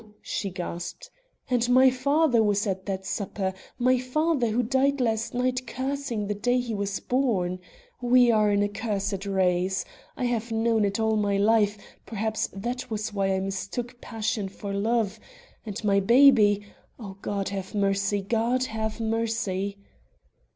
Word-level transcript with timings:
she 0.23 0.49
gasped; 0.49 1.11
"and 1.47 1.69
my 1.69 1.91
father 1.91 2.41
was 2.41 2.65
at 2.65 2.87
that 2.87 3.05
supper! 3.05 3.53
my 3.77 3.99
father, 3.99 4.47
who 4.47 4.63
died 4.63 4.99
last 4.99 5.35
night 5.35 5.67
cursing 5.67 6.25
the 6.25 6.33
day 6.33 6.59
he 6.59 6.73
was 6.73 6.99
born! 6.99 7.59
We 8.01 8.31
are 8.31 8.49
an 8.49 8.63
accursed 8.63 9.27
race. 9.27 9.85
I 10.17 10.23
have 10.25 10.51
known 10.51 10.85
it 10.85 10.99
all 10.99 11.17
my 11.17 11.37
life; 11.37 11.77
perhaps 12.07 12.49
that 12.51 12.89
was 12.89 13.13
why 13.13 13.35
I 13.35 13.39
mistook 13.41 14.01
passion 14.01 14.49
for 14.49 14.73
love; 14.73 15.19
and 15.67 15.83
my 15.83 15.99
baby 15.99 16.65
O 16.97 17.17
God, 17.21 17.49
have 17.49 17.75
mercy! 17.75 18.23
God 18.23 18.63
have 18.63 18.99
mercy!" 18.99 19.77